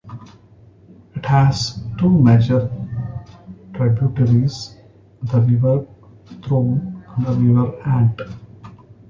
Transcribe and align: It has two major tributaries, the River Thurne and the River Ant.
It 1.13 1.23
has 1.27 1.79
two 1.99 2.09
major 2.09 2.71
tributaries, 3.75 4.75
the 5.21 5.39
River 5.41 5.85
Thurne 6.41 7.03
and 7.17 7.25
the 7.27 7.33
River 7.33 7.81
Ant. 7.87 8.19